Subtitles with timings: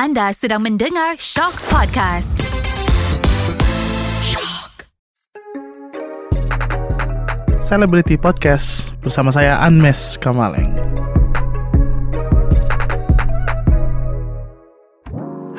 [0.00, 2.32] Anda sedang mendengar Shock Podcast.
[4.24, 4.88] Shock.
[7.60, 10.72] Celebrity Podcast bersama saya Anmes Kamaleng.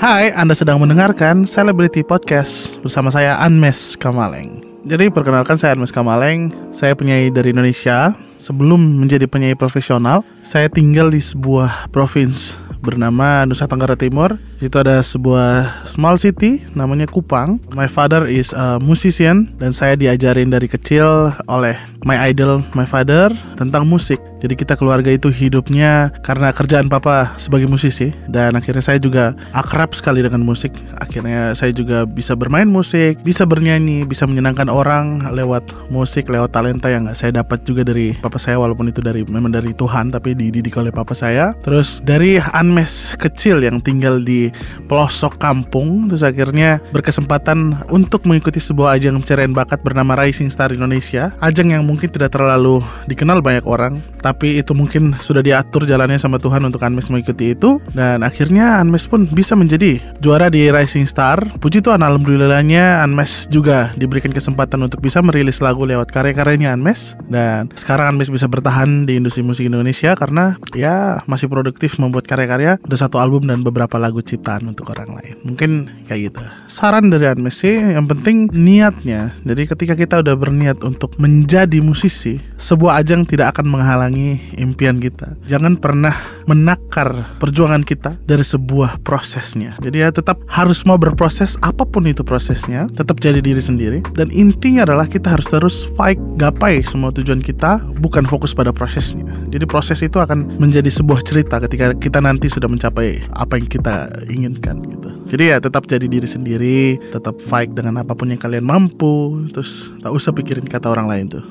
[0.01, 4.65] Hai, Anda sedang mendengarkan Celebrity Podcast bersama saya Anmes Kamaleng.
[4.89, 8.17] Jadi perkenalkan saya Anmes Kamaleng, saya penyanyi dari Indonesia.
[8.41, 14.41] Sebelum menjadi penyanyi profesional, saya tinggal di sebuah provinsi bernama Nusa Tenggara Timur.
[14.61, 17.57] Itu ada sebuah small city namanya Kupang.
[17.73, 21.73] My father is a musician dan saya diajarin dari kecil oleh
[22.05, 24.21] my idol, my father tentang musik.
[24.41, 29.93] Jadi kita keluarga itu hidupnya karena kerjaan papa sebagai musisi dan akhirnya saya juga akrab
[29.93, 30.73] sekali dengan musik.
[30.97, 36.89] Akhirnya saya juga bisa bermain musik, bisa bernyanyi, bisa menyenangkan orang lewat musik, lewat talenta
[36.89, 40.73] yang saya dapat juga dari papa saya walaupun itu dari memang dari Tuhan tapi dididik
[40.73, 41.53] oleh papa saya.
[41.61, 44.49] Terus dari Anmes kecil yang tinggal di
[44.87, 51.33] pelosok kampung terus akhirnya berkesempatan untuk mengikuti sebuah ajang pencarian bakat bernama Rising Star Indonesia.
[51.43, 56.37] Ajang yang mungkin tidak terlalu dikenal banyak orang tapi itu mungkin sudah diatur jalannya sama
[56.37, 57.81] Tuhan untuk Anmes mengikuti itu.
[57.91, 61.41] Dan akhirnya Anmes pun bisa menjadi juara di Rising Star.
[61.57, 67.17] Puji Tuhan alhamdulillahnya Anmes juga diberikan kesempatan untuk bisa merilis lagu lewat karya-karyanya Anmes.
[67.25, 72.77] Dan sekarang Anmes bisa bertahan di industri musik Indonesia karena ya masih produktif membuat karya-karya.
[72.85, 77.29] Udah satu album dan beberapa lagu ciptaan untuk orang lain mungkin kayak gitu saran dari
[77.29, 83.25] Anmes sih yang penting niatnya jadi ketika kita udah berniat untuk menjadi musisi sebuah ajang
[83.25, 85.33] tidak akan menghalangi impian kita.
[85.49, 86.13] Jangan pernah
[86.45, 89.75] menakar perjuangan kita dari sebuah prosesnya.
[89.81, 94.29] Jadi ya tetap harus mau berproses apa pun itu prosesnya, tetap jadi diri sendiri dan
[94.29, 99.25] intinya adalah kita harus terus fight gapai semua tujuan kita, bukan fokus pada prosesnya.
[99.49, 104.09] Jadi proses itu akan menjadi sebuah cerita ketika kita nanti sudah mencapai apa yang kita
[104.29, 105.09] inginkan gitu.
[105.31, 109.89] Jadi ya tetap jadi diri sendiri, tetap fight dengan apa pun yang kalian mampu, terus
[110.03, 111.45] tak usah pikirin kata orang lain tuh.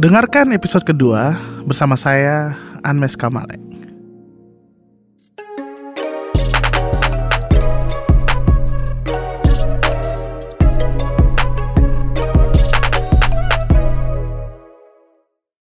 [0.00, 1.36] Dengarkan episode kedua
[1.68, 3.69] bersama saya Anmes Kamale.